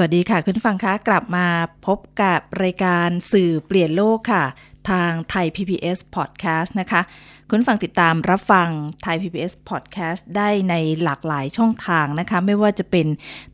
[0.00, 1.46] สวัสดีค่ะ คุณฟังคะกลับมา
[1.86, 4.44] พบกับรายการสื่อเปลี่ยนโลกค่ะ
[4.90, 7.00] ทางไทย PBS Podcast นะคะ
[7.48, 8.68] คุณฟังติดตามรับฟัง
[9.02, 13.06] ไทย PBS Podcast ได้ในหลากหลายช่องทางนะคะ ไม่ว่าจะเป็น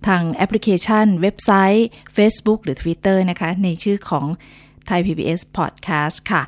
[0.06, 4.26] ทางแอปพลิเคชัน เว็บไซต์ Facebook หรือ Twitter นะคะ ในชื่อของ
[4.86, 6.42] ไทย PBS Podcast ค่ะ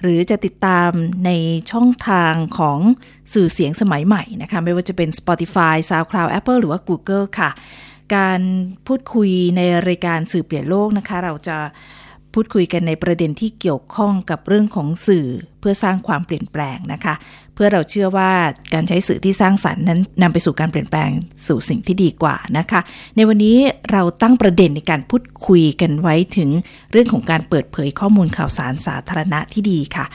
[0.00, 0.90] หรือจะติดตาม
[1.26, 1.30] ใน
[1.72, 2.78] ช่องทางของ
[3.34, 7.50] สื่อเสียงสมัยใหม่นะคะ ไม่ว่าจะเป็น Spotify, SoundCloud, Apple หรือว่า Google ค่ะ
[8.16, 8.40] การ
[8.86, 11.56] พูดคุยในรายการสื่อเปลี่ยนโลกนะคะ เราจะ
[12.34, 15.26] พูดคุยกันในประเด็นที่เกี่ยวข้องกับเรื่องของสื่อ
[15.60, 17.14] เพื่อสร้างความเปลี่ยนแปลงนะคะ
[17.54, 18.32] เพื่อเราเชื่อว่า
[18.74, 21.10] การใช้สื่อที่สร้างสรรค์นั้นนำไปสู่การเปลี่ยนแปลง
[21.46, 22.80] สู่สิ่งที่ดีกว่านะคะ
[23.16, 23.56] ในวันนี้
[23.90, 26.50] เราตั้งประเด็นในการพูดคุยกันไว้ถึง
[26.92, 30.06] เรื่องของการเปิดเผยข้อมูลข่าวสารสาธารณะที่ดีค่ะ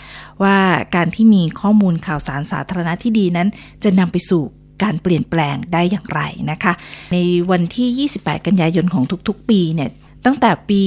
[0.43, 0.57] ว่า
[0.95, 3.47] การที่มีข้อมูลข่าวสารสาธารณะที่ดีนั้น
[3.83, 4.43] จะนำไปสู่
[4.83, 6.73] การเปลี่ยนแปลงได้อย่างไรนะคะ
[7.13, 7.17] ใน
[7.51, 9.89] วันที่ 28 กันยายนของทุกๆ ปีเนี่ย
[10.25, 10.83] ตั้งแต่ปี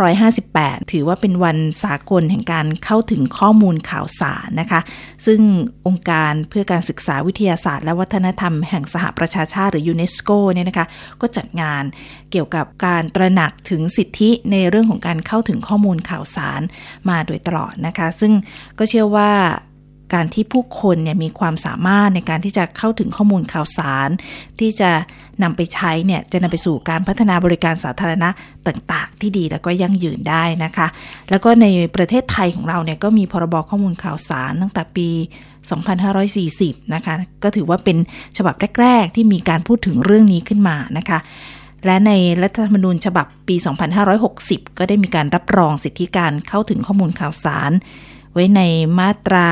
[0.00, 4.80] 2558 ถือว่าเป็นวันสากลแห่งการเข้าถึงข้อมูลข่าวสารนะคะ
[5.26, 5.40] ซึ่ง
[5.86, 10.86] องค์การเพื่อการศึกษาวิทยาศาสตร์ และวัฒนธรรมแห่งสหประชาชาติหรือยูเนสโกเนี่ยนะคะ
[11.20, 11.82] ก็จัดงาน
[12.30, 16.60] เกี่ยวกับการตระหนักถึงสิทธิในเรื่องของการเข้าถึงข้อมูลข่าวสาร
[17.08, 18.32] มาโดยตลอดนะคะ ซึ่ง
[18.78, 19.30] ก็เชื่อว่า
[20.14, 24.08] การที่ผู้คนเนี่ยมีความสามารถในการที่จะเข้าถึงข้อมูลข่าวสาร
[24.60, 24.90] ที่จะ
[25.42, 28.28] นำไปใช้เนี่ยจะนำไปสู่การพัฒนาบริการสาธารณะ
[28.66, 30.86] ต่างๆ ที่ดีแล้วก็ยั่งยืนได้นะคะ
[31.30, 35.08] แล้วก็ในประเทศไทยของเราเนี่ยก็มีพรบข้อมูลข่าวสารตั้งแต่ปี
[35.96, 37.96] 2540 นะคะ ก็ถือว่าเป็น
[38.36, 41.18] ฉบับแรก ๆ ที่มีการพูดถึงเรื่องนี้ขึ้นมานะคะ
[41.84, 42.12] และใน
[42.42, 43.56] รัฐธรรมนูญฉบับปี
[44.16, 47.70] 2560 ก็ได้มีการรับรองสิทธิการเข้าถึงข้อมูลข่าวสาร
[48.38, 48.62] ไว้ใน
[49.00, 49.48] มาตรา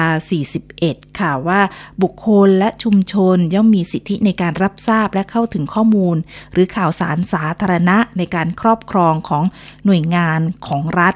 [0.59, 1.61] 41 ค่ะว่า
[2.03, 6.17] บุคคลและชุมชนย่อมมีสิทธิในการรับทราบและเข้าถึงข้อมูล
[6.53, 9.44] หรือข่าวสารสาธารณะในการครอบครองของ
[9.84, 11.15] หน่วยงานของรัฐ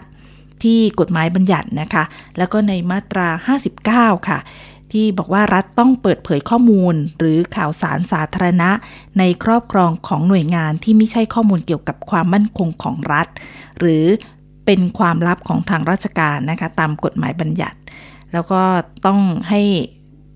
[0.63, 2.05] ที่กฎหมายบัญญัตินะคะ
[2.39, 3.29] แล้วก็ในมาตรา
[4.17, 4.39] 59 ค่ะ
[4.93, 8.71] ที่บอกว่ารัฐต้องเปิดเผยข้อมูล หรือข่าวสารสาธารณะ
[9.19, 13.27] ในครอบครองของหน่วยงานที่ไม่ใช่ข้อมูลเกี่ยวกับความมั่นคงของรัฐ
[13.79, 14.05] หรือ
[14.71, 17.79] เป็นความลับของทางราชการนะคะตามกฎหมายบัญญัติ
[18.33, 18.63] แล้วก็
[19.07, 19.21] ต้อง
[19.51, 19.61] ให้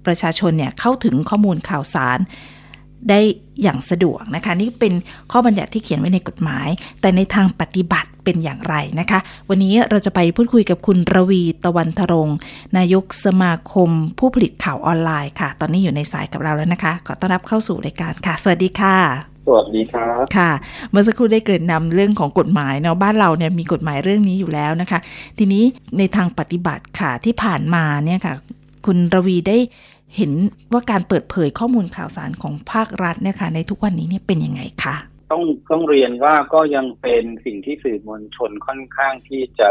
[0.07, 2.19] ประชาชนเนี่ยเข้าถึงข้อมูลข่าวสาร
[3.09, 3.21] ได้
[3.63, 4.93] อย่างสะดวกนะคะนี่เป็น
[5.33, 6.69] ข้อบัญญัติที่เขียนไว้ในกฎหมาย
[7.01, 12.37] แต่ในทางปฏิบัติเป็นอย่างไรนะคะ วันนี้เราจะไปพูดคุยกับคุณระวีตะวันทรงค์
[12.77, 20.53] นายกสมาคมผู้ผลิตข่าวออนไลน์ค่ะ ตอนนี้อยู่ในสายกับเราแล้วนะคะ ขอต้อนรับเข้าสู่รายการค่ะ สวัสดีค่ะ สวัสดีครับค่ะ
[20.91, 24.99] เมื่อสักครู่ได้เกริดนำเรื่องของกฎหมายเนาะบ้านเราเนี่ยมีกฎหมายเรื่องนี้อยู่แล้วนะคะ
[25.39, 25.65] ทีนี้
[25.99, 28.35] ในทางปฏิบัติค่ะที่ผ่านมาเนี่ยค่ะ
[28.87, 29.59] คุณระวีได้
[30.17, 30.33] เห็น
[30.73, 34.95] ว่าการเปิดเผยข้อมูลข่าวสารของภาครัฐเนี่ยค่ะในทุกวันนี้เนี่ยเป็นยังไงคะ
[35.33, 39.71] ต้องต้องเรียนว่าก็ยังเป็นสิ่งที่สื่อมวลชนค่อนข้างที่จะ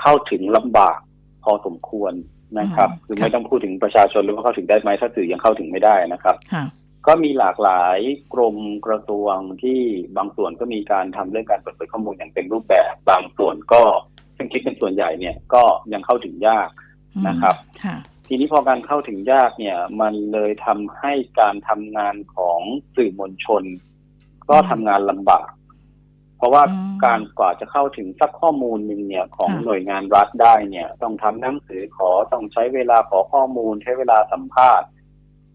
[0.00, 0.98] เข้าถึงลำบาก
[1.44, 2.12] พอสมควร
[2.60, 6.64] นะครับ คือไม่ต้องพูดถึงประชาชนหรือว่าเข้าถึงได้ไหมถ้าสื่อยังเข้าถึงไม่ได้นะครับค่ะ
[7.08, 7.98] ก็มีหลากหลาย
[8.34, 9.80] กรมกระทรวงที่
[10.16, 13.82] บางส่วนก็มีการทำเรื่องการเปิดเผยข้อมูลอย่างเต็มรูปแบบ บางส่วนก็
[14.36, 16.68] ซึ่งคิดเป็นส่วนใหญ่เนี่ยก็ยังเข้าถึงยาก
[17.28, 17.54] นะครับ
[17.84, 17.96] ค่ะ
[18.28, 22.60] ทีนี้พอการเข้าถึงยากเนี่ย มันเลยทำให้การทำงานของ
[22.96, 23.62] สื่อมวลชน
[24.50, 25.48] ก็ทำงานลำบาก
[26.36, 34.88] เพราะว่าอืมการกว่าจะเข้าถึงสักข้อมูลหนึ่งเนี่ยของค่ะหน่วยงานรัฐได้เนี่ย ต้องทำหนังสือขอต้องใช้เวลาขอข้อมูลใช้เวลาสัมภาษณ์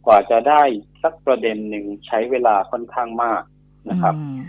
[0.08, 0.62] กว่าจะได้
[1.03, 3.44] สักประเด็นหนึ่งใช้เวลาค่อนข้างมาก
[3.90, 4.40] นะครับอืม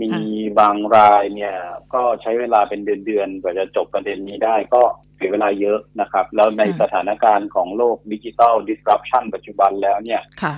[0.00, 1.54] มีค่ะบางรายเนี่ย
[1.94, 4.82] ก็ใช้เวลาเป็นเดือนๆกว่าจะจบประเด็นนี้ได้ก็
[5.16, 10.54] เสียเวลาเยอะนะครับ แล้วในสถานการณ์ของโลกดิจิ t a ล disruption ปัจจุบันแล้วเนี่ยค่ะ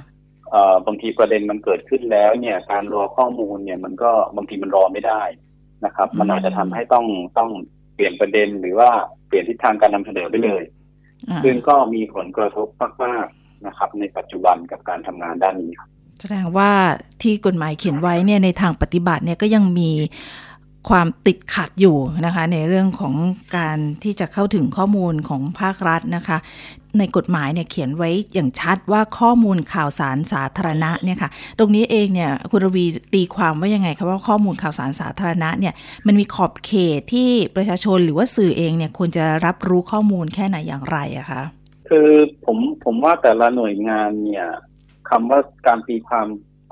[0.51, 5.23] เอ่อบางทีประเด็นมันเกิดขึ้นแล้วเนี่ย การรอข้อมูลเนี่ยมันก็บางทีมันรอไม่ได้
[5.85, 7.07] นะครับ มันอาจจะทำให้ต้อง
[7.39, 7.51] ต้อง
[7.95, 8.91] เปลี่ยนประเด็นหรือว่า
[9.29, 10.63] เปลี่ยนทิศทางการนำเสนอไปเลย
[11.29, 12.69] อ่าซึ่งก็มีผลกระทบ
[13.05, 15.89] มากๆ นะครับ ในปัจจุบันกับการทำงานด้านนี้ครับ
[16.21, 16.71] แสดงว่า
[17.23, 19.91] ที่กฎหมายเขียนไว้เนี่ยในทางปฏิบัติเนี่ยก็ยังมี
[20.89, 21.97] ความติดขัดอยู่
[22.27, 23.15] นะคะ ในเรื่องของ
[23.57, 26.39] การที่จะเข้าถึงข้อมูลของภาครัฐนะคะ
[26.99, 35.75] ในกฎหมายเนี่ยเขียนไว้อย่างชัดว่าข้อมูลข่าวสารสาธารณะเนี่ยค่ะ ตรงนี้เองเนี่ยคุณรวีตีความว่ายังไงคะว่าข้อมูลข่าวสารสาธารณะเนี่ย
[36.07, 41.43] มันมีขอบเขตที่ประชาชนหรือว่าสื่อเองเนี่ยควรจะรับรู้ข้อมูลแค่ไหนอย่างไรอะคะ
[41.91, 42.09] คือ
[42.47, 44.47] ผมผมว่าแต่ละหน่วยงานเนี่ย
[45.11, 46.27] คำว่าการตีความ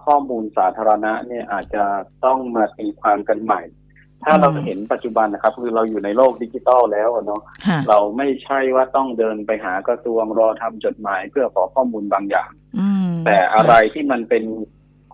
[0.04, 1.84] ข้อมูลสาธารณะเนี่ยอาจจะ
[2.24, 3.62] ต้องมาตีความกันใหม่
[4.24, 7.42] ถ้าเราเห็นปัจจุบันนะครับ คือเราอยู่ในโลกดิจิตอลแล้วเนาะ
[7.88, 12.50] เราไม่ใช่ว่าต้องเดินไปหากระทรวงรอทำจดหมายเพื่อขอข้อมูลบางอย่าง
[13.26, 14.44] แต่อะไรที่มันเป็น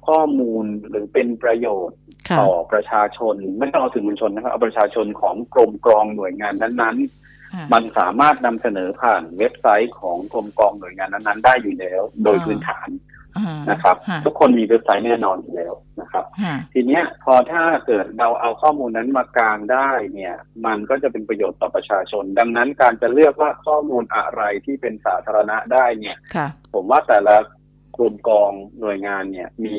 [0.06, 1.98] ข้อมูลหรือเป็นประโยชน์
[2.40, 7.23] ต่อประชาชน ไม่ต้องเอาถึงมวลชนนะครับเอาประชาชนของกรมกรองหน่วยงานนั้นๆ
[7.72, 12.88] มันสามารถนำเสนอผ่านเว็บไซต์ของกรมกรองหน่วยงานนั้นๆ ได้อยู่แล้ว โดยพื้นฐาน
[13.70, 16.24] นะครับ ทุกคนมีเว็บไซต์แน่นอนอยู่แล้วนะครับ
[16.72, 20.34] ทีเนี้ยพอถ้าเกิดเราเอาข้อมูลนั้นมากางได้เนี่ย
[20.66, 26.16] มันก็จะเป็นประโยชน์ต่อประชาชน ดังนั้นการจะเลือกว่าข้อมูลอะไรที่เป็นสาธารณะได้เนี่ย
[26.74, 27.36] ผมว่าแต่ละ
[27.96, 29.76] กลุ่มกองหน่วยงานเนี่ยมี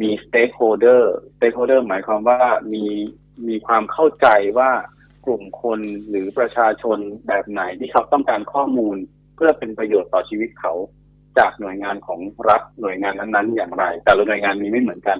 [0.00, 2.40] มี stakeholder stakeholder หมายความว่า
[2.72, 2.84] มี
[3.48, 4.28] มีความเข้าใจ
[4.58, 4.70] ว่า
[5.24, 8.96] กลุ่มคนหรือประชาชนแบบไหนที่เขาต้องการข้อมูล
[9.36, 10.72] เพื่อเป็นประโยชน์ต่อชีวิตเขา
[11.38, 15.18] จากหน่วยงานของรัฐหน่วยงานนั้นๆอย่างไร แต่ละหน่วยงานมีไม่เหมือนกัน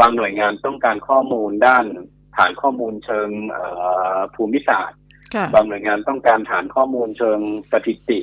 [0.00, 1.84] บางหน่วยงานต้องการข้อมูลด้าน
[2.36, 3.28] ฐานข้อมูลเชิง
[4.34, 4.98] ภูมิศาสตร์
[5.54, 7.38] บางหน่วยงานต้องการฐานข้อมูลเชิง
[7.72, 8.18] สถิติ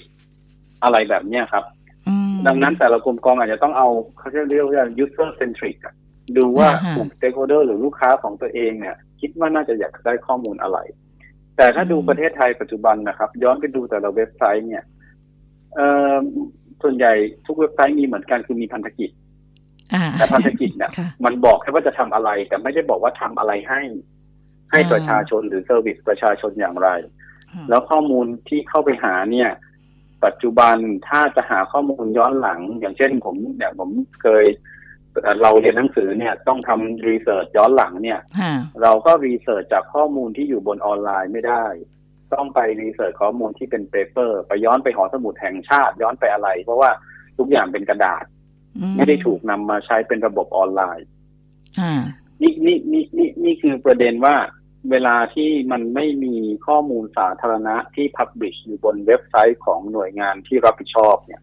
[0.83, 1.65] อะไรแบบเนี้ยครับ
[2.47, 5.77] ดังนั้นแต่ละกลุ่มกองอาจจะต้องเอาเขาเรียกว่า user centric
[6.37, 10.77] ดูว่ากลุ่ม stakeholder หรือลูกค้าของตัวเองเนี่ย คิดว่าน่าจะอยากได้ข้อมูลอะไร
[11.57, 14.83] แต่ถ้าดูประเทศไทยปัจจุบันนะครับ ย้อนไปดูแต่ละเว็บไซต์เนี่ย
[15.75, 16.15] เอ่อ
[16.81, 17.13] ส่วนใหญ่
[17.45, 19.09] ทุกเว็บไซต์มีเหมือนกันคือมีพันธกิจ
[20.17, 20.91] แต่พันธกิจเนี่ย
[21.25, 23.81] มันบอกแค่ว่าจะทำอะไร แต่ไม่ได้บอกว่าทำอะไรให้
[24.71, 26.89] ให้ประชาชนหรือ service ประชาชนอย่างไร
[27.69, 29.49] แล้วข้อมูลที่เข้าไปหาเนี่ย
[30.25, 30.75] ปัจจุบัน
[31.07, 33.89] ถ้าจะหาข้อมูลย้อนหลัง อย่างเช่นผมเนี่ยผม
[34.21, 34.45] เคย
[35.41, 38.19] เราเรียนหนังสือเนี่ยต้องทำ research ย้อนหลังเนี่ย
[38.81, 41.65] เราก็ research จากข้อมูลที่อยู่บนออนไลน์ไม่ได้
[42.33, 46.91] ต้องไป research ข้อมูลที่เป็น paper ไปย้อนไปหอสมุดแห่งชาติย้อนไปอะไร เพราะว่า
[47.37, 48.23] ทุกอย่างเป็นกระดาษ
[48.95, 51.07] ไม่ได้ถูกนำมาใช้เป็นระบบออนไลน์
[52.41, 54.35] นี่นี่นี่นี่นี่คือประเด็นว่า
[54.91, 56.35] เวลาที่มันไม่มี
[56.67, 61.41] ข้อมูลสาธารณะที่ publish อยู่บนเว็บไซต์ของหน่วยงานที่รับผิดชอบเนี่ย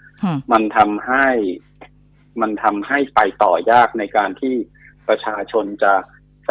[0.52, 1.28] มันทำให้
[2.40, 4.54] มันทำให้ไปต่อยากในการที่
[5.08, 5.92] ประชาชนจะ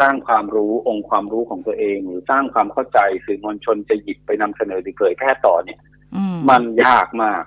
[0.00, 5.78] ร้างความรู้องค์ความรู้ของตัวเอง หรือสร้างความเข้าใจสื่อมวลชนจะหยิบไปนำเสนอหรือเผยแพร่ต่อเนี่ย
[6.50, 7.42] มันยากมาก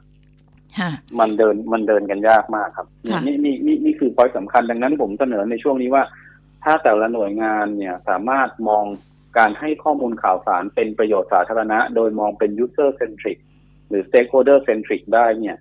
[1.20, 2.88] มันเดินมันเดินกันยากมากครับ
[3.26, 6.04] นี่นี่นี่นี่คือพอยสำคัญดังนั้นผมเสนอในช่วงนี้ว่า
[6.64, 8.86] ถ้าแต่ละหน่วยงานเนี่ยสามารถมอง
[9.38, 13.38] การให้ข้อมูลข่าวสารเป็นประโยชน์สาธารณะ โดยมองเป็น user centric
[13.90, 15.56] หรือ stakeholder centric ได้เนี่ย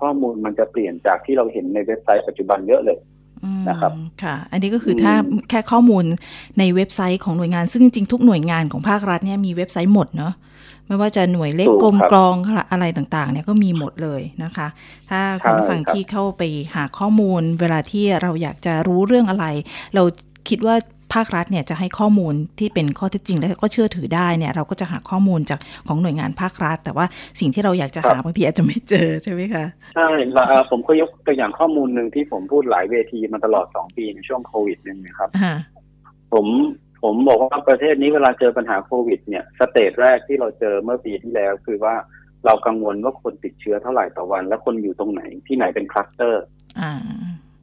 [0.00, 2.98] ข้อมูลมันจะเปลี่ยนจากที่เราเห็นในเว็บไซต์ปัจจุบันเยอะเลย
[3.68, 3.92] นะครับ
[4.22, 5.14] ค่ะ อันนี้ก็คือถ้า
[5.50, 6.04] แค่ข้อมูล
[6.58, 10.34] ในเว็บไซต์ของหน่วยงาน ซึ่งจริงๆทุกหน่วยงานของภาครัฐเนี่ยมีเว็บไซต์หมดเนาะ
[10.86, 12.34] ไม่ว่าจะหน่วยเลขกรมกรอง
[12.72, 14.68] อะไรต่างๆ เนี่ยก็มีหมดเลยนะคะ
[15.10, 16.42] ถ้าคุณผู้ฟังที่เข้าไป
[16.74, 19.46] หาข้อมูล เวลาที่เราอยากจะรู้เรื่องอะไร
[19.94, 20.02] เรา
[20.48, 20.76] คิดว่า
[21.14, 25.58] ภาครัฐเนี่ยจะให้ข้อมูลที่เป็นข้อเท็จจริงและก็เชื่อถือได้เนี่ยเราก็จะหาข้อมูลจาก
[25.88, 27.06] ของหน่วยงานภาครัฐ แต่ว่า
[27.40, 29.64] สิ่งที่เราอยากจะหาบางทีอาจจะไม่เจอใช่ไหมคะ
[29.96, 30.08] ใช่
[30.70, 35.30] ผมก็ยกตัวอย่างข้อมูลหนึ่งที่ผมพูดหลายเวทีมาตลอดสองปีในช่วงโควิดนึงนะครับ
[36.32, 36.46] ผม
[37.02, 41.94] ผมบอกว่าประเทศนี้เวลาเจอปัญหาโควิดเนี่ย stage แรกที่เราเจอเมื่อปีที่แล้วคือว่า
[42.46, 46.44] เรากังวลว่าคนติดเชื้อเท่าไหร่ต่อวัน และคนอยู่ตรงไหนที่ไหนเป็นคลัสเตอร์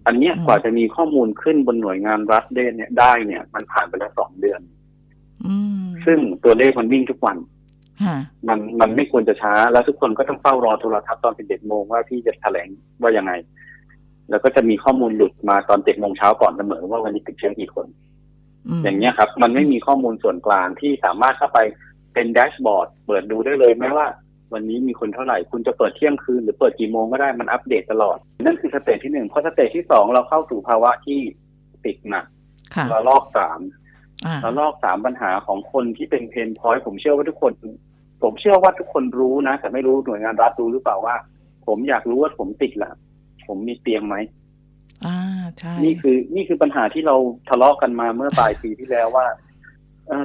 [0.07, 4.62] อันเนี้ยกว่าจะมีข้อมูลขึ้นบนหน่วยงานรัฐได้เนี่ยได้เนี่ย มันผ่านไปแล้วสองเดือน
[6.05, 7.38] ซึ่งตัวเลขมันวิ่งทุกวัน
[8.47, 12.67] มันมันไม่ควรจะช้า แล้วทุกคนก็ต้องเฝ้ารอโทรทัศน์ตอนเป็นเจ็ดโมงว่าพี่จะแถลง
[13.01, 13.31] ว่ายังไง
[14.29, 17.88] แล้วก็จะมีข้อมูลหลุดมาตอนเจ็ดโมงเช้าก่อนเสมอว่าวันนี้ติดเชื้อกี่คน
[18.83, 21.59] อย่างเงี้ยครับ มันไม่มีข้อมูลส่วนกลางที่สามารถเข้าไป
[22.13, 24.07] เป็น dashboard เปิดดูได้เลยแม้ว่า
[24.54, 31.20] วันนี้มีคนเท่าไหร่ คุณจะเปิดเที่ยงคืนหรือเปิดกี่โมงก็ได้มันอัปเดตตลอด นั่นคือ stage ที่หนึ่งพอ stage ที่สองเราเข้าสู่ภาวะที่
[31.86, 32.25] ติดหนัก
[32.89, 33.60] ระลอกสาม
[34.42, 37.52] เราลอกสามปัญหาของคนที่เป็นเพนพอยต์ผมเชื่อว่าทุกคน
[38.24, 41.16] ผมเชื่อว่าทุกคนรู้นะ แต่ไม่รู้หน่วยงานรัฐรู้หรือเปล่าว่า
[41.68, 42.92] ผมอยากรู้ว่าผมติดละ
[43.48, 44.16] ผมมีเตียงไหม
[45.06, 45.18] อ่า
[45.58, 47.16] ใช่นี่คือ นี่คือปัญหาที่เรา
[47.50, 49.25] ทะเลาะกันมาเมื่อปลายปีที่แล้วว่า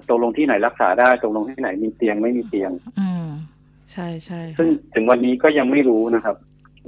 [0.09, 3.29] ตกลงที่ไหนรักษาได้ตกลงที่ไหนมีเตียงไม่มีเตียง อืม
[3.92, 6.37] ใช่ใช่ซึ่งถึงวันนี้ก็ยังไม่รู้นะครับ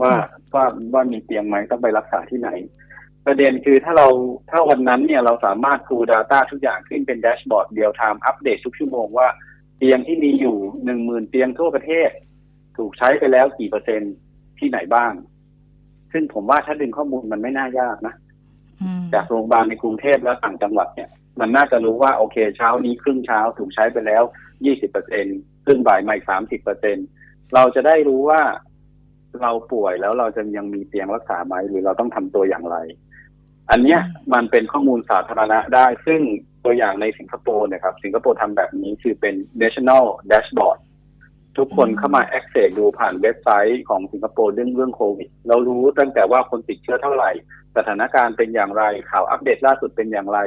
[0.01, 0.13] ว่า
[0.55, 2.51] ว่าว่ามีเตียงไหมต้องไปรักษาที่ไหน
[3.27, 4.09] ประเด็นคือถ้าเรา
[4.51, 9.29] ถ้าวันนั้นเนี่ยเราสามารถคูดาต้าทุกอย่างขึ้นเป็น dashboard real-time อัปเดตทุกชั่วโมงว่า
[9.79, 12.11] เตียงที่มีอยู่หนึ่งหมื่นเตียงทั่วประเทศ
[12.77, 14.15] ถูกใช้ไปแล้วกี่เปอร์เซ็นต์
[14.59, 15.13] ที่ไหนบ้าง
[16.13, 18.15] ซึ่งผมว่าถ้าดึงข้อมูลมันไม่น่ายากนะ
[18.83, 24.23] อืมจากโรงพยาบาลในกรุงเทพและต่างจังหวัดเนี่ย มันน่าจะรู้ว่าโอเค เช้านี้ครึ่งเช้าถูกใช้ไปแล้ว
[24.65, 25.33] ยี่สิบเปอร์เซ็นต์ ค
[25.69, 26.97] รึ่งบ่ายมาอีกสามสิบเปอร์เซ็นต์
[27.55, 28.43] เราจะได้รู้ว่า
[29.43, 32.77] เราป่วยแล้วเราจะยังมีเตียงรักษาไหมหรือเราต้องทำตัวอย่างไร
[33.71, 34.01] อันเนี้ย
[34.35, 36.21] มันเป็นข้อมูลสาธารณะได้ ซึ่ง
[36.65, 40.79] ตัวอย่างในสิงคโปร์เนะครับ สิงคโปร์ทำแบบนี้คือเป็น national dashboard
[41.59, 47.31] ทุกคนเข้ามา access ดูผ่านเว็บไซต์ของสิงคโปร์เรื่องเรื่องโควิด เรารู้ตั้งแต่ว่าคนติดเชื้อเท่าไหร่
[47.77, 50.39] สถานการณ์เป็นอย่างไร ข่าวอัปเดตล่าสุดเป็นอย่างไร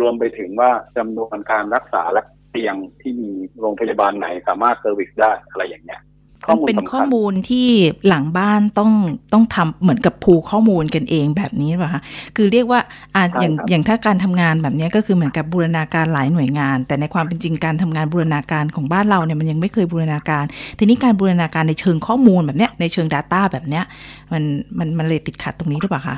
[0.00, 3.30] รวมไปถึงว่าจำนวนการรักษาและ เตียงที่มี
[3.60, 6.02] โรงพยาบาลไหนสามารถเซอร์วิสได้อะไรอย่างเงี้ย
[6.50, 7.68] มันเป็นข้อมูลที่
[8.08, 8.92] หลังบ้านต้อง
[9.32, 12.02] ต้องทำเหมือนกับภูข้อมูลกันเองแบบนี้ป่ะคะ
[12.36, 12.80] คือเรียกว่า
[13.14, 20.44] อ่าอย่างอย่างถ้าการทำงานแบบนี้ก็คือเหมือนกับบูรณาการหลายหน่วยงาน แต่ในความเป็นจริงการทำงานบูรณาการของบ้านเราเนี่ยมันยังไม่เคยบูรณาการ
[20.78, 23.84] ทีนี้การบูรณาการในเชิงข้อมูลแบบเนี้ยในเชิง Data แบบเนี้ย
[24.32, 24.42] มัน
[24.78, 26.16] มันมันเลยติดขัดตรงนี้หรือเปล่าคะ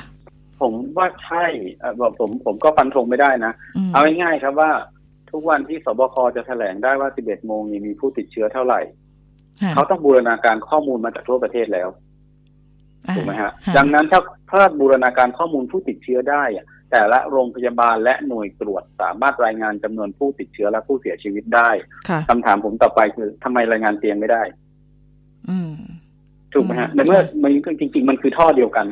[0.61, 1.45] ผมว่าใช่
[2.01, 3.53] บอกผมผมก็ฟันธงไม่ได้นะ
[3.93, 4.71] เอาง่ายๆครับว่า
[5.35, 8.81] ทุกวันที่สบคจะแถลงได้ว่า 11 โมงมีผู้ติดเชื้อเท่าไหร่
[9.75, 11.89] เขาต้องบูรณาการข้อมูลมาจากทั่วประเทศแล้ว
[13.17, 21.71] ถูกไหมฮะ ดังนั้นถ้าถ้าบูรณาการข้อมูลผู้ติดเชื้อได้อะแต่ละโรงพยาบาลและหน่วยตรวจสามารถรายงานจำนวนผู้ติดเชื้อและผู้เสียชีวิตได้
[22.29, 24.43] คำถามผมต่อไปคือทำไมรายงานเตียงไม่ได้
[25.49, 25.73] อืม
[26.55, 28.87] ถูกไหมฮะในเมื่อมันจริงๆ มันคือท่อเดียวกัน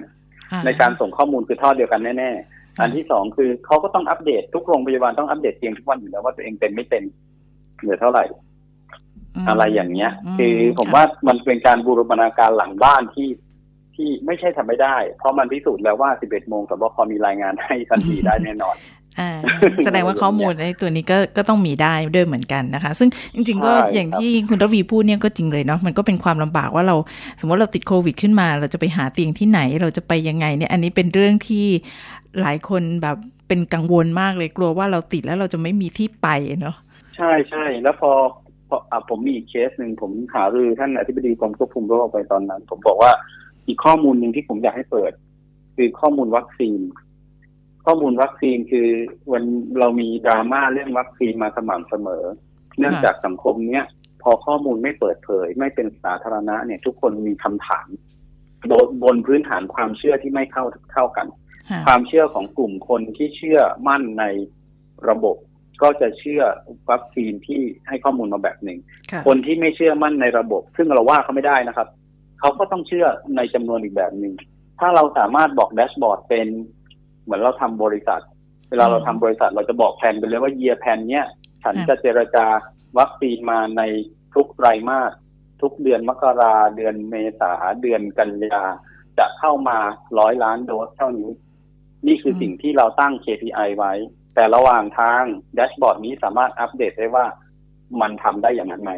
[0.64, 7.02] ในการส่งข้อมูลคือท่อเดียวกันแน่ๆ อันที่สองคือเขาก็ต้องอัปเดตทุกโรงพยาบาลต้องอัปเดตเตียงทุกวันอยู่แล้วว่าตัวเองเป็นไม่เป็น
[7.80, 8.24] เหลือเท่าไหร่
[9.48, 13.28] อะไรอย่างเงี้ย คือผมว่ามันเป็นการบูรณาการหลังบ้านที่
[13.94, 18.76] ที่ไม่ใช่ทำไม่ได้ เพราะมันพิสูจน์แล้วว่า 11 โมงสบคมีรายงานให้ทันทีได้แน่นอน
[19.84, 26.96] แสดงว่าข้อมูลในตัวนี้ก็ก็ต้องมีได้ด้วยเหมือนกันนะคะ ซึ่งจริง ๆ ก็อย่างที่คุณรวีพูดเนี่ยก็จริงเลยเนาะมันก็เป็นความลำบากว่าเรา
[27.40, 31.66] สมมติเราติดโควิดขึ้นมา เราจะไปหาเตียงที่ไหนเราจะไปยังไงเนี่ยอันนี้เป็นเรื่องที่
[32.40, 33.16] หลายคนแบบ
[33.48, 36.28] เป็นกังวลมากเลยกลัวว่าเราติดแล้วเราจะไม่มีที่ไป
[36.60, 36.76] เนาะ
[37.16, 38.12] ใช่ใช่แล้วพอ
[38.68, 43.12] พออะผมมีอีกเคสหนึ่งผมหารือท่านอธิบดีกรมควบคุมโรคไปตอนนั้น ผมบอกว่า
[43.66, 45.12] อีกข้อมูลหนึ่งที่ผมอยากให้เปิด
[45.76, 46.78] คือข้อมูลวัคซีน
[47.86, 48.88] ข้อมูลวัคซีนคือ
[49.32, 49.44] วัน
[49.78, 52.24] เรามีดราม่าเรื่องวัคซีนมาสม่ำเสมอ
[52.78, 53.84] เนื่องจากสังคมเนี้ย
[54.22, 57.88] พอข้อมูลไม่เปิดเผย ไม่เป็นสาธารณะเนี่ย ทุกคนมีคำถาม
[59.02, 61.26] บนพื้นฐานความเชื่อที่ไม่เข้าเท่ากัน
[61.86, 64.24] ความเชื่อของกลุ่มคนที่เชื่อมั่นใน
[65.08, 65.36] ระบบ
[65.82, 66.42] ก็จะเชื่อ
[66.90, 68.78] วัคซีนที่ให้ข้อมูลมาแบบหนึ่ง
[69.26, 71.88] คนที่ไม่เชื่อมั่นในระบบ ซึ่งเราว่าเขาไม่ได้นะครับ
[72.40, 74.34] เขาก็ต้องเชื่อในจำนวนอีกแบบหนึ่ง
[74.80, 76.48] ถ้าเราสามารถบอกแดชบอร์ดเป็น
[77.24, 78.20] เหมือนเราทำบริษัท
[78.70, 81.24] เวลาเราทำบริษัทเราจะบอกแผนไปเลยว่าเยียแผนเนี้ย
[81.62, 82.46] ฉันจะเจรจา
[82.98, 83.82] วัคซีนมาใน
[84.34, 85.12] ทุกไตรมาส
[85.62, 87.52] ทุกเดือนมกราเดือนเมษา
[87.82, 88.62] เดือนกันยา
[89.18, 89.78] จะเข้ามา
[90.18, 91.30] ร้อยล้านโดสเท่านี้
[92.06, 93.92] นี่คือสิ่งที่เราตั้ง KPI ไว้
[94.34, 95.22] แต่ระหว่างทาง
[95.54, 97.26] แดชบอร์ดนี้สามารถอัปเดตได้ว่า
[98.00, 98.92] มันทำได้อย่างนั้นไหม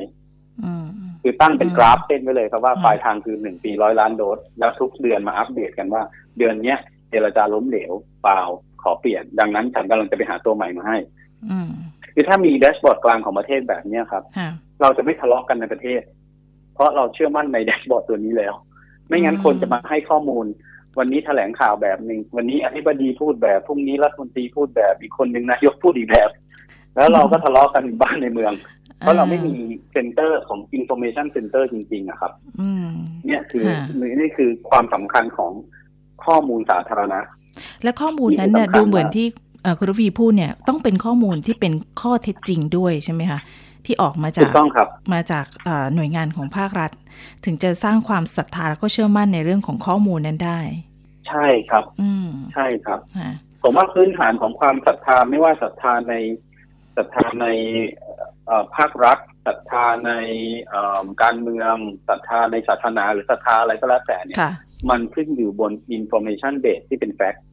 [1.22, 6.02] คือตั้งเป็นกราฟเส้นไว้เลยครับว่าปลายทางคือหนึ่งปีร้อยล้านโดส แล้วทุกเดือนมาอัปเดตกันว่า
[6.38, 7.92] เดือนเนี้ยเจรจาล้มเหลว
[8.22, 8.42] เปล่า
[8.82, 10.96] ขอเปลี่ยน ดังนั้นฉันกำลังจะไปหาตัวใหม่มาให้
[12.14, 14.22] คือถ้ามีแดชบอร์ดกลางของประเทศแบบเนี้ยครับ
[14.80, 16.02] เราจะไม่ทะเลาะกันในประเทศ
[16.74, 18.54] เพราะเราเชื่อมั่นในแดชบอร์ดตัวนี้แล้ว
[19.08, 20.46] ไม่งั้นคนจะมาให้ข้อมูล
[20.98, 26.30] วันนี้แถลงข่าวแบบหนึ่งวันนี้อธิบดีพูดแบบพรุ่งนี้รัฐมนตรีพูดแบบอีกคนหนึ่งนายกพูดอีกแบบ
[26.96, 28.52] แล้วเราก็ทะเลาะกันบ้านในเมือง
[28.98, 29.54] เพราะเราไม่มี
[29.92, 32.32] เซ็นเตอร์ของ information center จริงๆอะครับ
[33.26, 33.66] เนี่ยคือ
[34.20, 35.52] นี่คือความสำคัญของ
[36.26, 37.20] ข้อมูลสาธารณะ
[37.82, 39.26] และข้อมูลนั้นเนี่ยดูเหมือนที่
[39.78, 43.40] คุณรวีพูดเนี่ยต้องเป็นข้อมูลที่เป็นข้อเท็จจริงด้วยใช่ไหมคะ
[43.86, 44.50] ที่ออกมาจาก
[45.12, 45.46] มาจาก
[45.94, 46.90] หน่วยงานของภาครัฐ
[47.44, 50.60] ถึงจะสร้างความศรัทธาแล้วก็เชื่อมั่นในเรื่องของข้อมูลนั้นได้
[51.28, 53.00] ใช่ครับ อืมใช่ครับ
[53.62, 56.14] ผมว่าพื้นฐานของความศรัทธาไม่ว่าศรัทธาใน
[56.96, 57.46] ศรัทธาใน
[58.76, 60.12] ภาครัฐศรัทธาใน
[61.22, 61.74] การเมือง
[62.08, 64.38] ศรัทธาในศาสนาหรือศรัทธาอะไรก็แล้วแต่เนี่ย
[64.90, 67.44] มันขึ้นอยู่บน information base ที่เป็นแฟกต์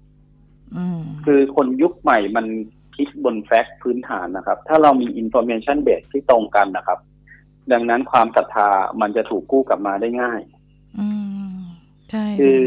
[1.26, 2.46] คือคนยุคใหม่มัน
[2.96, 7.00] คิดบนแฟกต์พื้นฐานนะครับ ถ้าเรามี information base ที่ตรงกันนะครับ
[7.72, 8.70] ดังนั้นความศรัทธา
[9.02, 10.42] มันจะถูกกู้กลับมาได้ง่าย
[11.00, 11.08] อื
[11.52, 11.56] ม
[12.12, 12.62] ใช่คือ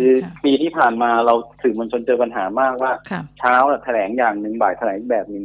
[0.44, 2.92] ปีที่ผ่านมาเราสื่อมวลชนเจอปัญหามากว่า
[3.38, 3.54] เช้า
[3.84, 5.44] แถลงอย่างหนึ่งบ่ายแถลงแบบหนึ่ง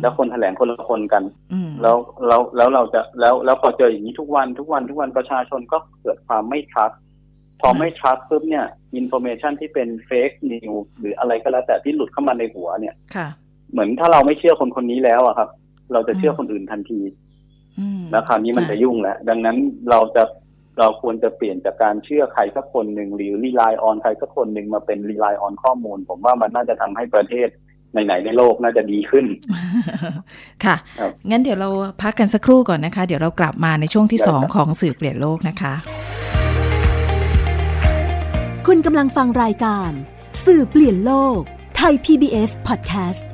[0.00, 1.22] แล้วคนแถลงคนละคนกัน
[1.82, 6.90] แล้วแล้วแล้วเราจะแล้วแล้วพอเจออย่างนี้ทุกวันทุกวันทุกวันประชาชนก็เกิดความไม่ trust
[7.60, 13.28] พอไม่ trust ปุ๊บเนี่ย information ที่เป็น fake news หรืออะไรก็แล้วแต่ที่หลุดเข้ามาในหัวเนี่ยค่ะ
[13.72, 15.48] เหมือนถ้าเราไม่เชื่อคนคนนี้แล้วอะครับ
[15.92, 17.00] เราจะเชื่อคนอื่นทันที
[18.10, 19.56] แล้วคราวนี้มันจะยุ่งแล้ว ดังนั้น
[19.90, 20.22] เราจะ
[20.78, 27.48] เราควรจะเปลี่ยนจากการเชื่อใครสักคนหนึ่งหรือ rely on ใครสักคนหนึ่งมาเป็น rely on ข้อมูล ผมว่ามันน่าจะทำให้ประเทศ
[27.92, 29.26] ไหนๆในโลกน่าจะดีขึ้น
[30.64, 31.68] ค่ะครับงั้นเดี๋ยวเรา
[32.02, 35.74] พักกันสักครู่ก่อนนะคะ เดี๋ยวเรากลับมาในช่วงที่ได้ครับ2ของสื่อเปลี่ยนโลกนะคะ
[38.66, 39.90] คุณกำลังฟังรายการ
[40.44, 41.40] สื่อเปลี่ยนโลก
[41.76, 43.24] ไทย PBS Podcast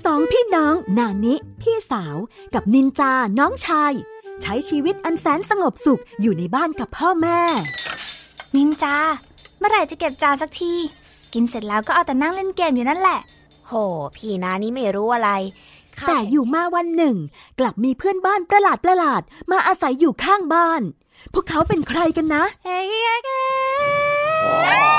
[0.04, 2.16] สองพี่น้องนานิ พี่สาว
[2.54, 3.94] กับนินจาน้องชาย
[4.42, 7.42] ใช้ชีวิตอันแสนสงบสุขอยู่ในบ้านกับพ่อแม่
[8.56, 8.96] นินจา
[9.58, 10.74] เมื่อไหร่จะเก็บจานสักที
[11.34, 13.20] กินเสร็จแล้วก็เอาแต่นั่งเล่นเกมอยู่นั่นแหละ
[13.68, 13.74] โห
[14.16, 15.32] พี่นานี่ไม่รู้อะไร
[15.98, 17.16] ข้าแต่อยู่มาวันหนึ่ง
[17.60, 20.82] กลับมีเพื่อนบ้านประหลาดประหลาดๆมาอาศัยอยู่ข้างบ้าน
[21.34, 22.82] พวกเขาเป็นใครกันนะเฮ้
[24.96, 24.99] ย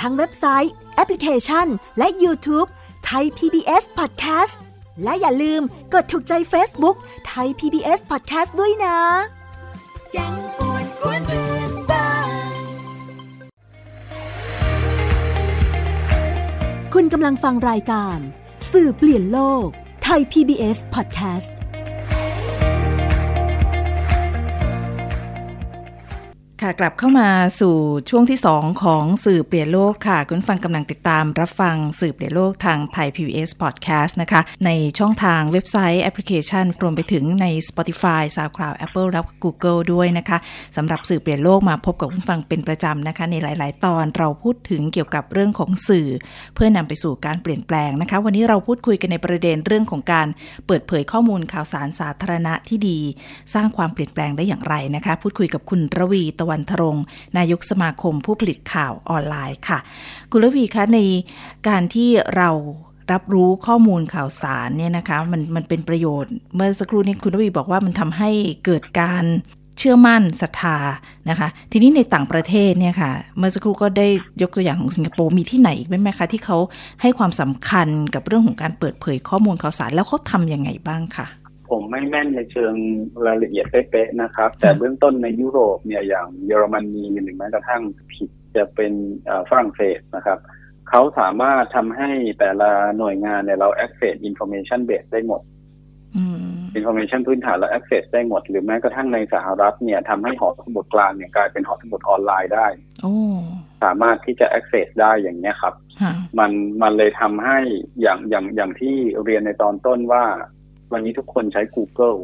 [0.00, 1.66] ทั้งเว็บไซต์ แอปพลิเคชัน
[1.98, 2.68] และ YouTube
[3.04, 4.54] ไทย PBS Podcast
[5.04, 8.98] และอย่าลืมกดถูกใจ Facebook ไทย PBS Podcast ด้วยนะ
[10.12, 12.28] แกงปวนกวนเพื่อนบ้าน
[16.94, 18.18] คุณกำลังฟังรายการ
[18.72, 19.66] สื่อเปลี่ยนโลก
[20.04, 21.52] ไทย PBS Podcast
[26.64, 27.30] ค่ะกลับเข้ามา
[27.60, 27.76] สู่
[28.10, 40.38] ช่วงที่ 2 ของสื่อเปลี่ยนโลกค่ะ คุณฟังกำลังติดตามรับฟังสื่อเปลี่ยนโลกทางไทย PBS Podcast นะคะ ในช่องทางเว็บไซต์แอปพลิเคชันรวมไปถึงใน Spotify SoundCloud Apple และ Google ด้วยนะคะ
[40.76, 46.08] สำหรับสื่อเปลี่ยนโลกมาพบกับคุณฟังเป็นประจำนะคะ ในหลาย ๆ ตอนเราพูดถึงเกี่ยวกับเรื่องของสื่อ
[46.54, 50.26] เพื่อนำไปสู่การเปลี่ยนแปลงนะคะ วันนี้เราพูดคุยกันในประเด็นเรื่องของการ
[50.66, 52.98] เปิดเผยข้อมูลข่าวสารสาธารณะที่ดี
[53.54, 56.96] สร้างความเปลี่ยนแปลงได้อย่างไรนะคะ พูดคุยกับคุณระวีตะวันทรง
[57.38, 59.78] นายกสมาคมผู้ผลิตข่าวออนไลน์ค่ะ
[60.30, 61.00] คุณระวีคะใน
[61.68, 62.50] การที่เรา
[63.12, 68.30] รับรู้ข้อมูลข่าวสารเนี่ยนะคะมันมันเป็นประโยชน์ เมื่อสักครู่นี้คุณระวีบอกว่ามันทำให้
[68.64, 69.24] เกิดการ
[69.78, 70.78] เชื่อมั่นศรัทธา
[71.30, 74.06] นะคะ ทีนี้ในต่างประเทศเนี่ยค่ะ เมื่อสักครู่ก็ได้
[74.42, 76.58] ยกตัวอย่างของสิงคโปร์มีที่ไหนอีกไหมคะ ที่เขา
[77.02, 81.26] ให้ความสำคัญกับเรื่องของการเปิดเผยข้อมูลข่าวสารแล้วเขาทำยังไงบ้างค่ะ
[81.70, 82.74] ผมไม่แม่นในเชิง
[83.26, 88.92] รายละเอียดเป๊ะๆนะครับ แต่เบื้องต้นในยุโรปเนี่ยอย่างเยอรมนีหรือแม้กระทั่งผิดจะเป็น
[89.24, 90.38] เอ่อฝรั่งเศสนะครับ
[90.88, 95.42] เขาสามารถทำให้แต่ละหน่วยงานเนี่ยเรา access information base ได้หมด
[96.16, 96.38] อืม
[96.78, 102.66] information พื้นฐานเรา access ได้หมด หรือแม้กระทั่งในสหรัฐเนี่ยทำให้หอสมุดกลางเนี่ยกลายเป็นหอสมุดออนไลน์ได้
[103.02, 103.14] โอ้
[103.82, 106.50] สามารถที่จะ access ได้อย่างเนี้ยครับค่ะมัน
[106.82, 107.58] มันเลยทำให้
[108.00, 110.24] อย่างอย่างอย่างที่เรียนในตอนต้นว่า
[110.92, 112.18] วันนี้ทุกคนใช้ Google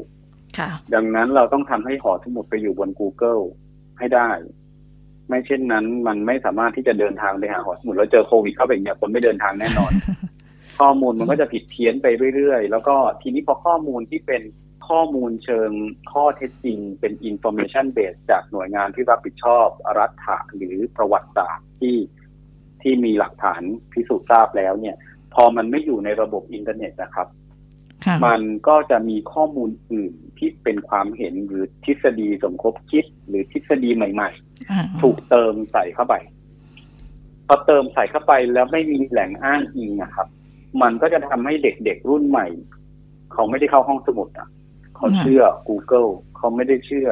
[0.59, 3.43] ค่ะ ดังนั้นเราต้องทำให้หอสมุดไปอยู่บน Google
[3.99, 4.29] ให้ได้
[5.29, 9.93] ไม่เช่นนั้นมันไม่สามารถที่จะเดินทางไปหาหอสมุดแล้วเจอโควิดเข้าไปอย่างเงี้ยคนไม่เดินทางแน่นอน
[10.81, 14.43] ข้อมูลมันก็จะผิดเพี้ยนไปเรื่อยๆ แล้วก็ทีนี้พอข้อมูลที่เป็น
[14.89, 15.71] ข้อมูลเชิง
[16.13, 21.97] ข้อเท็จจริง เป็น information base จากหน่วยงานที่รับผิดชอบรัฐหรือประวัติศาสตร์ที่
[22.83, 24.97] ที่มีหลักฐานพิสูจน์ทราบแล้วเนี่ย
[25.35, 27.46] พอมันไม่อยู่ในระบบอินเทอร์เน็ตนะครับค่ะ
[28.27, 34.31] มันก็จะมีข้อมูลอื่นที่เป็นความเห็นหรือทฤษฎีสมคบคิด หรือทฤษฎีใหม่
[34.71, 36.15] อ่าๆถูกเติมใส่เข้าไป
[37.47, 40.29] พอเติมใส่เข้าไปแล้วไม่มีแหล่งอ้างอิงนะครับ
[40.83, 42.47] มันก็จะทำให้เด็กๆรุ่นใหม่
[43.33, 44.49] เขาไม่ได้เข้าห้องสมุดอะ
[44.97, 47.09] เขาเชื่อ Google เขาไม่ได้เชื่อ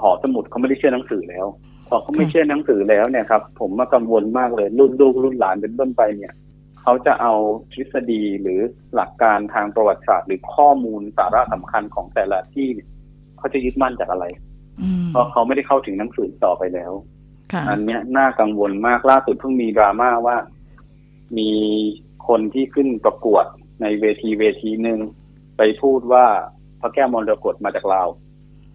[0.00, 1.46] หอสมุดเขาไม่ได้เชื่อหนังสือแล้ว
[1.88, 6.32] พอเขาไม่เชื่อหนังสือแล้วเนี่ยครับ ผมมากังวลมากเลย รุ่นลูกรุ่นหลานเป็นต้นไปเนี่ย
[6.88, 7.34] เขาจะเอา
[7.72, 8.60] ทฤษฎีหรือ
[8.94, 12.88] หลักการทางประวัติศาสตร์หรือข้อมูลสาระสำคัญของแต่ละที่เนี่ย
[13.38, 14.24] เขาจะยึดมั่นจากอะไร
[14.82, 16.92] อืมเพราะเขาไม่ได้เข้าถึงหนังสือต่อไปแล้ว
[17.52, 20.36] ค่ะอันเนี้ยน่ากังวลมากล่าสุดเพิ่งมีดราม่าว่า
[21.38, 21.50] มี
[22.28, 23.44] คนที่ขึ้นประกวด
[23.82, 24.98] ในเวทีเวทีหนึ่ง
[25.56, 26.26] ไปพูดว่า
[26.80, 28.08] พระแก้วมรกตมาจากลาว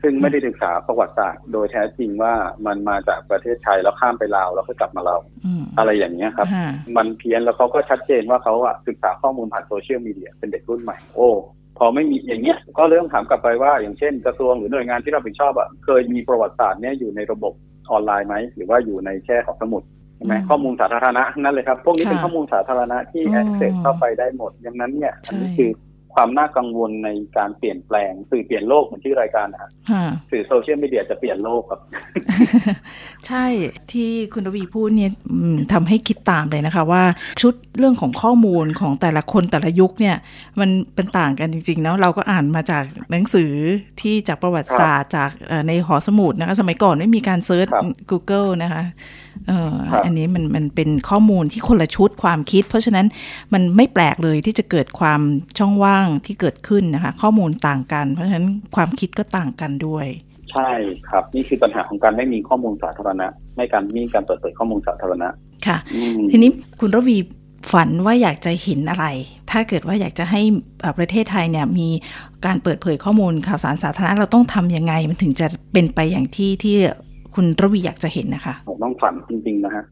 [0.02, 2.34] ซึ่งไม่ได้ศึกษาประวัติศาสตร์โดยแท้จริงว่า
[2.66, 11.30] มันมาจากประเทศไทยแล้วข้ามไปลาวแล้วก็กลับมาเราอืมอะไรอย่างเงี้ยครับค่ะมันเพี้ยนแล้วเขาก็ชัดเจนว่าเขาอะศึกษาข้อมูลผ่านโซเชียลมีเดียเป็นเด็กรุ่นใหม่โอ้
[11.78, 17.54] พอไม่มีอย่างเงี้ยก็เริ่มถามกลับไปว่าอย่างเช่น กระทรวงหรือหน่วยงานที่รับผิดชอบอะเคยมีประวัติศาสตร์เนี้ยอยู่ในระบบ
[17.92, 19.84] ออนไลน์ไหมหรือว่าอยู่ในแค่ของสมุด
[20.18, 25.70] ใช่ไหมอืมข้อมูลสาธารณะนั่นเลยครับ พวกนี้เป็นค่ะข้อมูลสาธารณะที่อืม access เข้าไปได้หมดดังนั้นเนี่ยอันนี้ใช่คือ
[26.15, 31.80] ความน่ากังวลในการเปลี่ยนแปลง สื่อเปลี่ยนโลกเหมือนที่รายการนะฮะค่ะสื่อโซเชียลมีเดียจะเปลี่ยนโลกครับ
[33.28, 33.45] ใช่
[33.91, 37.04] ที่คุณรวีพูดเนี่ยอืมทำให้คิดตามเลยนะคะว่า
[37.41, 40.15] ชุดเรื่องของข้อมูลของแต่ละคนแต่ละยุคเนี่ย
[40.60, 43.52] มันเป็นต่างกันจริงๆเนาะเราก็อ่านมาจากหนังสือ
[44.02, 48.84] ที่จากประวัติศาสตร์จากเอ่อในหอสมุดนะคะ สมัยก่อนไม่มีการเซิร์ชครับ Google นะคะ
[49.47, 53.06] เออครับอันนี้มันมันเป็นข้อมูลที่คนละชุดความคิด เพราะฉะนั้น
[53.54, 55.21] มันไม่แปลกเลยที่จะเกิดความ
[55.58, 60.08] ช่องว่างที่เกิดขึ้นนะคะ ข้อมูลต่างกัน เพราะฉะนั้นความคิดก็ต่างกันด้วย
[60.52, 60.70] ใช่
[61.10, 65.28] ครับ นี่คือปัญหาของการไม่มีข้อมูลสาธารณะ ไม่การมีการเปิดเผยข้อมูลสาธารณะ
[65.68, 67.18] ค่ะอืมทีนี้คุณระวี
[67.72, 69.06] ฝันว่าอยากจะเห็นอะไร
[69.52, 70.42] ถ้าเกิดว่าอยากจะให้
[70.82, 71.90] เอ่อประเทศไทยเนี่ยมี
[72.46, 76.76] การเปิดเผยข้อมูลข่าวสารสาธารณะเราต้องทำยังไง มันถึงจะเป็นไปอย่างที่ที่
[77.36, 79.84] คุณระวีอยากจะเห็นนะคะผมต้องฝันจริง ๆ นะฮะ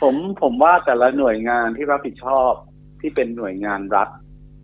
[0.00, 2.52] ผมผมว่าแต่ละหน่วยงานที่รับผิดชอบ
[3.04, 4.08] ที่เป็นหน่วยงานรัฐ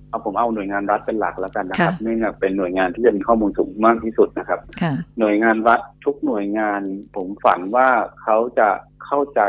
[0.09, 6.83] เอาผมเอาหน่วยงานรัฐเป็นหลักแล้วกันนะครับค่ะเนื่องจากเป็นหน่วยงานที่จะมีข้อมูลสูงมากที่สุดนะครับค่ะหน่วยงานรัฐทุกหน่วยงาน
[7.17, 7.89] ผมฝันว่า
[8.23, 8.69] เขาจะ
[9.05, 9.41] เข้าใจ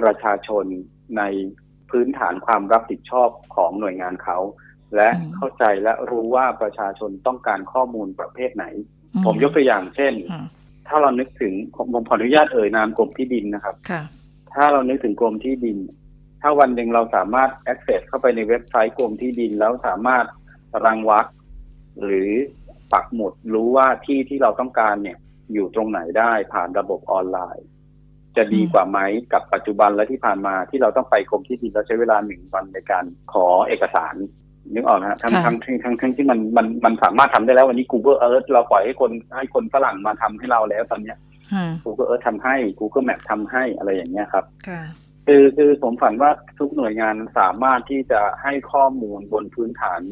[0.00, 0.64] ประชาชน
[1.18, 1.22] ใน
[1.90, 4.38] พื้นฐานความรับผิดชอบของหน่วยงานเขา
[4.96, 8.64] และอืมเข้าใจและรู้ว่าประชาชนต้องการข้อมูลประเภทไหน
[9.14, 10.44] อืผมยกตัวอย่างเช่นค่ะ
[10.88, 14.02] ถ้าเรานึกถึงผมผมขออนุญาตเอ่ยนามกรมที่ดินนะครับค่ะ
[14.54, 15.78] ถ้าเรานึกถึงกรมที่ดิน
[16.42, 20.24] ถ้าวันหนึ่งเราสามารถ access เข้าไปในเว็บไซต์กรมที่ดิน แล้วสามารถ
[20.84, 21.26] รังวัด
[22.04, 22.30] หรือ
[22.92, 25.18] ปักหมุดรู้ว่าที่ที่เราต้องการเนี่ย
[25.52, 27.66] อยู่ตรงไหนได้ผ่านระบบออนไลน์
[28.36, 28.98] จะดีกว่าไหม
[29.32, 34.14] กับปัจจุบันและที่ผ่านมาที่เราต้องไปกรมที่ดินแล้วใช้เวลาหนึ่งวันในการขอเอกสาร
[34.74, 41.18] นึกออกนะฮะทั้งค่ะทั้งทั้งทั้งทั้งที่มันมันมันสามารถทำได้แล้ววันนี้ Google Earth เราปล่อยให้คนให้คนฝรั่งมาทำให้เราแล้วตอนเนี้ย
[41.52, 44.44] ค่ะ Google Earth ทำให้ Google Map ทำให้อะไรอย่างเงี้ยครับ
[45.26, 50.02] ค่ะคือคือผมฝันว่าทุกหน่วยงานสามารถที่จะให้ข้อมูลบนพื้นฐาน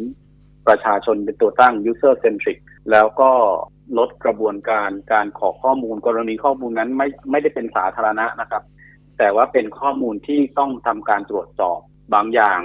[0.67, 2.59] ประชาชนเป็นตัวตั้ง user centric
[2.91, 3.31] แล้วก็
[3.99, 8.63] ลดกระบวนการการขอข้อมูลกรณีข้อมูลนั้นไม่ไม่ได้เป็นสาธารณะนะครับ
[9.19, 11.79] แต่ว่าเป็นข้อมูลที่ต้องทำการตรวจสอบ
[12.15, 12.61] บางอย่าง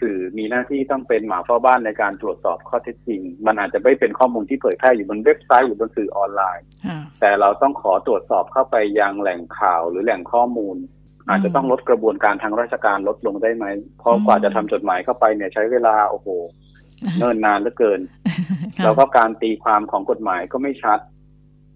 [0.00, 10.76] สื่อมีหน้าที่ต้องเป็นหมาเฝ้าบ้านในการตรวจสอบข้อเท็จจริง มันอาจจะไม่เป็นข้อมูลที่เผยแพร่อยู่บนเว็บไซต์หรือบนสื่อออนไลน์ค่ะแต่เราต้องขอตรวจสอบเข้าไปยังแหล่งข่าวหรือแหล่งข้อมูล
[11.28, 13.64] อาจจะต้องลดกระบวนการทางราชการลดลงได้ไหม
[13.98, 16.28] เพราะอืมกว่าจะทำจดหมายเข้าไปเนี่ยใช้เวลาโอ้โห
[17.18, 18.00] เนิ่นนานเหลือเกิน
[18.76, 20.98] ค่ะแล้วก็การตีความของกฎหมายก็ไม่ชัด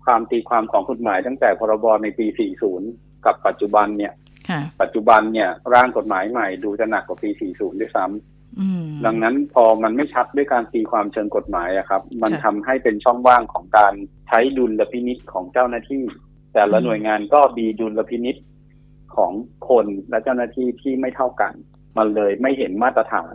[0.04, 2.26] ความตีความของกฎหมายตั้งแต่พรบในปี
[2.76, 4.12] 40 กับปัจจุบันเนี่ย
[4.48, 13.92] ค่ะปัจจุบันเนี่ย ร่างกฎหมายใหม่ดูจะหนักกว่าปี 40 ด้วยซ้ำอืมดังนั้นพอมันไม่ชัดด้วยการตีความเชิงกฎหมายอะครับ มันค่ะทำให้เป็นช่องว่างของการ
[14.28, 16.02] ใช้ดุลพินิษของเจ้าหน้าที่
[16.54, 18.36] แต่ละอืมหน่วยงานก็มีดุลพินิษ
[19.16, 19.32] ของ
[19.68, 21.52] คนและเจ้าหน้าที่ที่ไม่เท่ากัน
[21.98, 23.34] มันเลยไม่เห็นมาตรฐาน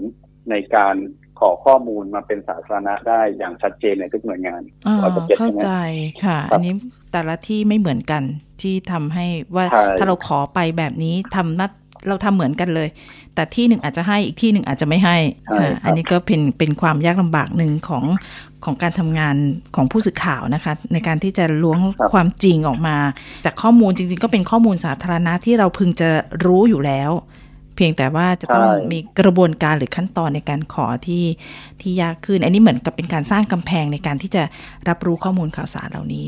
[0.49, 0.95] ในการ
[1.39, 5.71] ขอข้อมูลมาเป็นสาธารณะได้อย่างชัดเจนในทุกหน่วยงานอ่าร้อยเปอร์เซ็นต์เข้าใช่ไหมใจ
[6.25, 6.73] ค่ะครับอันนี้
[7.11, 8.23] แต่ละที่ไม่เหมือนกัน
[8.61, 11.71] ที่ทำให้ว่าใช่ถ้าเราขอไปแบบนี้ทำนัด
[12.07, 12.89] เราทำเหมือนกันเลย
[13.35, 18.03] แต่ที่หนึ่งอาจจะให้อีกที่หนึ่งอาจจะไม่ให้ใช่ค่ะครับอันนี้ก็เป็นเป็นความยากลำบากหนึ่งของ
[18.65, 19.35] ของการทำงาน
[19.75, 21.79] ของผู้สื่อข่าวนะคะ ในการที่จะล้วง
[22.13, 22.97] ความจริงออกมา
[23.45, 26.09] จากข้อมูลจริง ๆ ก็เป็นข้อมูลสาธารณะที่เราพึงจะ
[26.45, 27.11] รู้อยู่แล้ว
[27.75, 31.25] เพียงแต่ว่าจะต้องมีกระบวนการหรือขั้นตอนในการขอที่
[31.81, 34.43] ที่ยากขึ้น อันนี้เหมือนกับเป็นการสร้างกำแพงในการที่จะ
[34.89, 36.25] รับรู้ข้อมูลข่าวสารเหล่านี้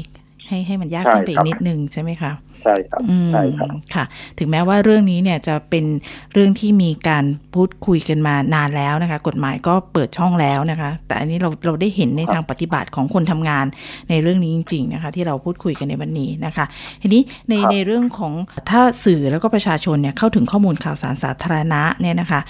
[0.48, 2.32] ให้ให้มันยากขึ้นไปอีกนิดนึงใช่ไหมคะ
[2.63, 4.06] ใช่ครับอืมใช่ครับค่ะ
[4.39, 5.86] ถึงแม้ว่าเรื่องนี้เนี่ยจะเป็น
[6.34, 13.65] เรื่องที่มีการพูดคุยกันมานานแล้วนะคะ กฎหมายก็เปิดช่องแล้วนะคะ แต่อันนี้เราเราได้เห็นในทางปฏิบัติของคนทำงาน
[14.10, 16.65] ในเรื่องนี้จริง ๆนะคะ ที่เราพูดคุยกันในวันนี้นะคะ
[17.02, 18.34] ทีนี้ในครับในเรื่องของ
[18.69, 22.41] ถ้าสื่อแล้วก็ประชาชนเนี่ยเข้าถึงข้อมูลข่าวสารสาธารณะเนี่ยนะคะ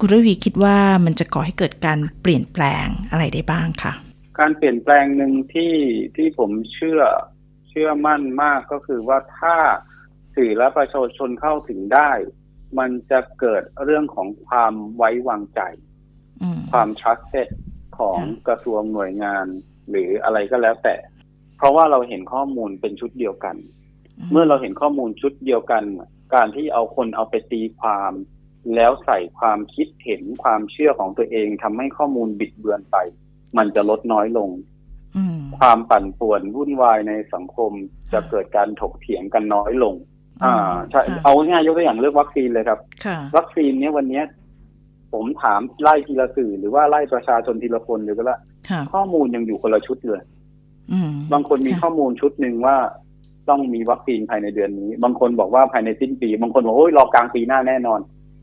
[0.00, 3.92] คุณระวีคิดว่ามันจะก่อให้เกิดการเปลี่ยนแปลงอะไรได้บ้างคะ
[4.40, 5.74] การเปลี่ยนแปลงหนึ่งที่
[6.16, 7.00] ที่ผมเชื่อ
[7.70, 9.56] เชื่อมั่นมากก็คือว่าถ้า
[10.34, 12.10] สื่อและประชาชนเข้าถึงได้
[12.78, 15.60] มันจะเกิดเรื่องของความไว้วางใจ
[16.42, 17.48] อืมความ trusted
[17.98, 19.46] ของค่ะกระทรวงหน่วยงาน
[19.90, 20.96] หรืออะไรก็แล้วแต่
[21.56, 23.56] เพราะว่าเราเห็นข้อมูลเป็นชุดเดียวกัน
[24.30, 25.84] เมื่อเราเห็นข้อมูลชุดเดียวกัน
[26.34, 28.12] การที่เอาคนเอาไปตีความ
[28.74, 32.96] แล้วใส่ความคิดเห็นความเชื่อของตัวเองทำให้ข้อมูลบิดเบือนไป
[33.58, 34.50] มันจะลดน้อยลง
[35.60, 37.72] ความปั่นป่วนวุ่นวายในสังคม
[38.12, 39.94] จะเกิดการถกเถียงกันน้อยลง
[40.44, 44.24] อ่าใช่ค่ะเอาง่ายๆยกตัวอย่างเรื่องวัคซีนเลยครับค่ะวัคซีนเนี้ยวันเนี้ย
[45.12, 48.38] ผมถามไล่ทีละสื่อหรือว่าไล่ประชาชนทีละคนหรือก็ละ
[48.70, 50.20] ค่ะข้อมูลยังอยู่คนละชุดเลย
[50.92, 52.76] อืมบางคนมีค่ะข้อมูลชุดหนึ่งว่า
[53.48, 58.00] ต้องมีวัคซีนภายในเดือนนี้ บางคนบอกว่าภายในสิ้นปี บางคนบอกโอ้ยรอกลางปีหน้าแน่นอน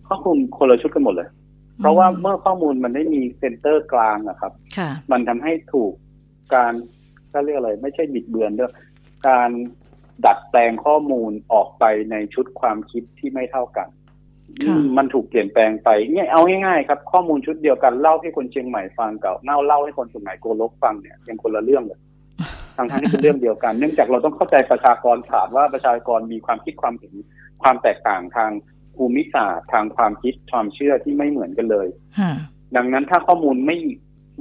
[0.08, 1.30] ข้อมูลคนละชุดกันหมดเลย
[1.80, 5.92] เพราะว่าเมื่อข้อมูลมันไม่มีเซ็นเตอร์กลางอะครับค่ะมันทำให้ถูก
[6.56, 6.74] การ
[7.34, 8.72] ก็เรียกอะไร ไม่ใช่บิดเบือนด้วย
[9.28, 9.50] การ
[10.26, 13.88] ดัดแปลงข้อมูลออกไปในชุดความคิดที่ไม่เท่ากัน
[14.66, 22.00] ค่ะอืมมันถูกเปลี่ยนแปลงไปเนี่ยเอาง่ายๆครับ ข้อมูลชุดเดียวกันเล่าให้คนเชียงใหม่ฟังกับเล่าเล่าให้คนเชียงใหม่โกลกฟังเนี่ยยังคนละเรื่องเลย
[22.78, 27.14] ทั้งทั้งที่เป็นเรื่องเดียวกัน เนื่องจากเราต้องเข้าใจประชากรฐานว่าประชากรมีความคิดความเห็น
[27.64, 28.52] ความแตกต่างทาง
[28.96, 31.88] ภูมิศาสตร์ทางความคิดความเชื่อที่ไม่เหมือนกันเลย
[32.20, 32.32] ค่ะ
[32.76, 33.78] ดังนั้นถ้าข้อมูลไม่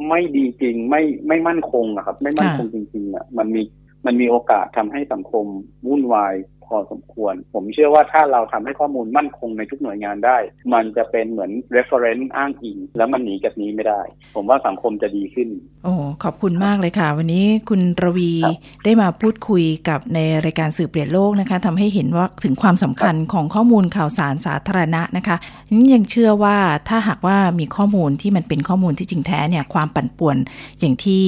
[0.09, 3.63] ไม่ดีจริง ไม่ไม่มั่นคงอะครับ ไม่มั่นคงจริงๆอะมันมี
[4.07, 5.47] มันมีโอกาสทำให้สังคม
[5.87, 6.35] วุ่นวาย
[6.69, 10.39] พอสมควร ผมเชื่อว่าถ้าเราทำให้ข้อมูลมั่นคงในทุกหน่วยงานได้
[10.73, 14.01] มันจะเป็นเหมือน reference อ้างอิง แล้วมันหนีจากนี้ไม่ได้
[14.35, 15.49] ผมว่าสังคมจะดีขึ้น
[15.85, 15.93] โอ้
[16.25, 25.37] ขอบคุณมากเลยค่ะ วันนี้คุณระวีครับได้มาพูดคุยกับในรายการสื่อเปลี่ยนโลกนะคะทำให้เห็นว่าถึงความสำคัญของข้อมูลข่าวสารสาธารณะนะคะ
[25.73, 26.57] นี่ยังเชื่อว่า
[26.89, 30.37] ถ้าหากว่ามีข้อมูลที่มันเป็นข้อมูลที่จริงแท้เนี่ยความปั่นป่วน
[30.81, 31.25] อย่างที่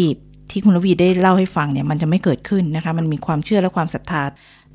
[0.53, 4.23] ที่คุณระวีได้เล่าให้ฟังเนี่ยมันจะไม่เกิดขึ้นนะคะ มันมีความเชื่อและความศรัทธา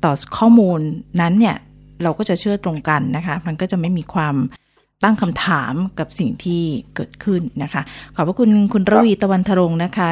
[0.04, 0.80] ต่อข้อมูล
[1.20, 1.56] นั้นเนี่ย
[2.02, 4.34] เราก็จะเชื่อตรงกันนะคะ มันก็จะไม่มีความ
[5.04, 6.62] ตั้งคำถามกับสิ่งที่
[6.94, 7.82] เกิดขึ้นนะคะ
[8.14, 10.08] ขอบพระคุณคุณระวีตะวันทรงค์นะคะ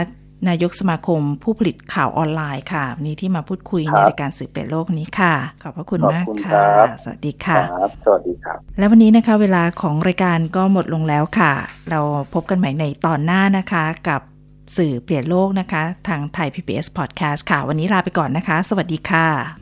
[0.48, 11.52] นายกสมาคมผู้ผลิตข่าวออนไลน์ค่ะวันนี้ที่มาพูดคุยคในรับรายการสื่อเปลี่ยนโลกนี้ค่ะ ขอบพระคุณขอบมากคุณค่ะครับสวัสดีค่ะครับสวัสดีครับ และวันนี้นะคะเวลาของรายการก็หมดลงแล้วค่ะ
[11.90, 12.00] เรา
[12.34, 14.20] พบกันใหม่ในตอนหน้านะคะกับ
[14.76, 19.61] สื่อเปลี่ยนโลกนะคะ ทางไทย PBS Podcast ค่ะ วันนี้ลาไปก่อนนะคะ สวัสดีค่ะ